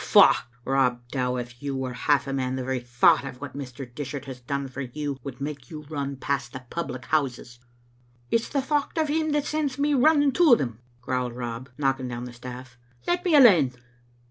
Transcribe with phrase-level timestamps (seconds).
[0.03, 0.47] Faugh!
[0.65, 3.85] Rob Dow, if you were half a man the very thought of what Mr.
[3.85, 7.59] Dishart has done for you would make you run past the public houses."
[8.31, 12.23] "It's the thocht o' him that sends me running to them," growled Rob, knocking down
[12.23, 12.79] the staff.
[13.05, 13.73] "Let me alane."